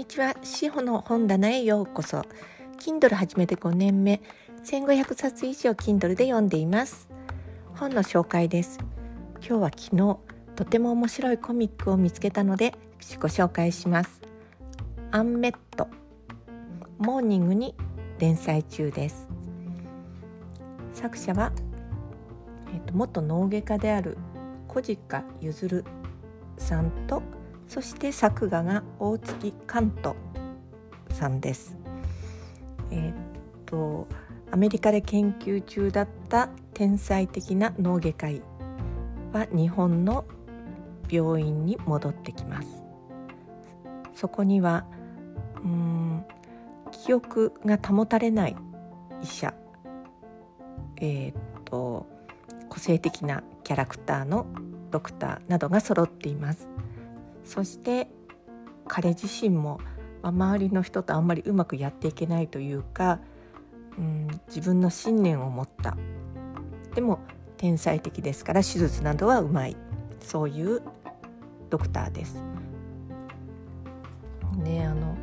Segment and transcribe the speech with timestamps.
[0.00, 2.24] にちは、志保の本棚へようこそ。
[2.78, 4.22] Kindle 始めて5年目、
[4.64, 7.10] 1500冊以上 Kindle で読んでいます。
[7.74, 8.78] 本の紹介です。
[9.46, 10.18] 今日は昨日、
[10.56, 12.72] とても面白いコミックを見つけたので
[13.20, 14.22] ご紹介します。
[15.10, 15.86] アンメット、
[16.96, 17.74] モーニングに
[18.18, 19.28] 連載中です。
[20.94, 21.52] 作者は、
[22.72, 24.16] えーと、元脳外科である
[24.66, 25.84] 小鹿譲
[26.56, 27.22] さんと
[27.70, 30.16] そして作画が大月関東
[31.16, 31.76] さんです。
[32.90, 33.14] えー、っ
[33.64, 34.08] と
[34.50, 38.42] アメリカで研究中だった天才的な脳外科医
[39.32, 40.24] は日本の
[41.08, 42.82] 病院に戻ってきます。
[44.14, 44.84] そこには
[45.62, 46.24] うん
[46.90, 48.56] 記憶が保たれない
[49.22, 49.54] 医者、
[50.96, 52.08] えー、っと
[52.68, 54.48] 個性的なキャラクターの
[54.90, 56.69] ドクターなどが揃っています。
[57.44, 58.08] そして
[58.86, 59.80] 彼自身も、
[60.22, 63.20] まあ、周りの人とあんまりうまくやっていけないというか、
[63.98, 65.96] うん、自分の信念を持った。
[66.94, 67.20] でも
[67.56, 69.76] 天才的ですから手術などはうまい。
[70.20, 70.82] そういう
[71.70, 72.42] ドクターです。
[74.56, 75.16] ねあの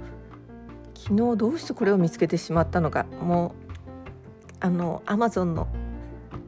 [0.96, 3.06] 昨日どうしてこれを見つけてしまったのか。
[3.22, 3.68] もう
[4.60, 5.68] あのアマゾンの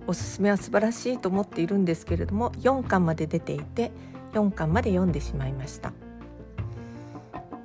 [0.07, 3.91] おすすめは素晴らしいと思っているんですけれども4巻まで出ていて
[4.33, 5.93] 4巻まで読んでしまいました。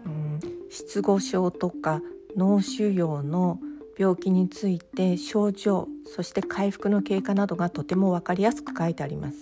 [0.06, 0.40] うん
[0.70, 2.02] 失語症とか
[2.36, 3.58] 脳腫瘍の
[3.96, 9.38] 病気について症状そして回復の経過などがとても分かりやすく書いてあります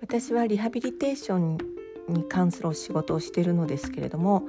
[0.00, 1.58] 私はリハビリテーション
[2.08, 4.44] に関するお仕事をしているのですけれども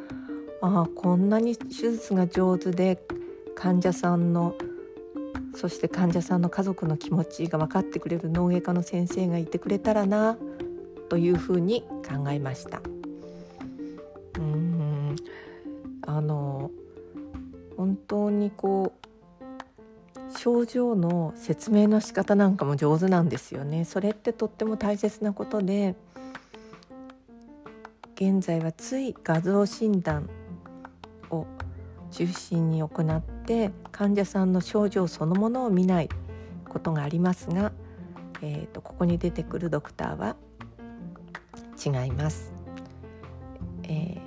[0.61, 3.01] ああこんなに手術が上手で
[3.55, 4.55] 患者さんの
[5.55, 10.37] そして患者さんの家族の気持ちが分かってくれる脳外科の先生がいてくれたらな
[11.11, 12.81] というふうに考えました。
[14.39, 15.13] うん
[16.07, 16.71] あの
[17.75, 23.83] 本当にこう症状の説明の仕方なんかも上手なんですよね。
[23.83, 25.95] それってとっても大切なことで
[28.15, 30.29] 現在はつい画像診断
[31.29, 31.45] を
[32.11, 36.09] 中心に行って患者さんの症状そのものを見ない
[36.69, 37.73] ことがありますが、
[38.41, 40.37] えーとここに出てくるドクターは
[41.83, 42.51] 違います、
[43.83, 44.19] えー、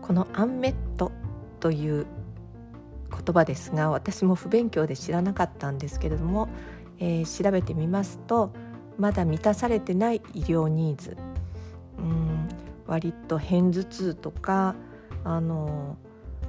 [0.00, 1.12] このアンメット
[1.60, 2.06] という
[3.10, 6.48] 言葉ですが私も不勉強で知らなかったんですけれども、
[6.98, 8.52] えー、調べてみますと
[8.98, 11.16] まだ満たされてない医療ニーズ。
[11.98, 12.48] うん
[12.86, 14.74] 割と片頭痛とか
[15.24, 15.96] あの、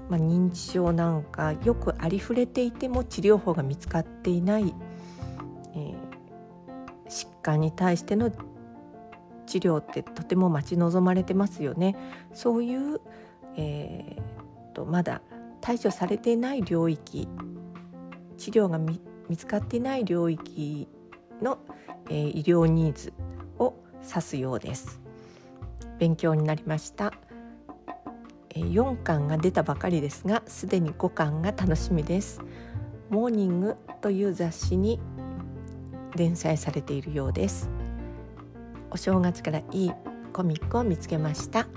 [0.10, 4.74] まあ、認知症なんかよくありふれていても治療法が見つかっていない、
[5.74, 5.96] えー、
[7.08, 8.30] 疾患に対しての
[9.46, 11.96] 治療ってとても待ち望まれてますよね。
[12.34, 13.02] そういう、
[13.56, 15.22] えー、とまだ
[15.62, 17.28] 対処されていない領域
[18.38, 19.00] 治療が見
[19.38, 20.88] つかっていない領域
[21.42, 21.60] の、
[22.10, 23.14] えー、医療ニーズ
[23.60, 23.76] を
[24.08, 25.02] 指すようです。
[26.00, 27.14] 勉強になりました。
[28.50, 32.42] え、4巻が出たばかりですがすでに5巻が楽しみです。
[33.10, 35.00] モーニングという雑誌に
[36.16, 37.70] 連載されているようです。
[38.94, 39.92] お正月からいい
[40.32, 41.68] コミックを見つけました。